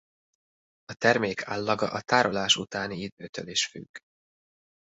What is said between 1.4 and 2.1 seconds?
állaga a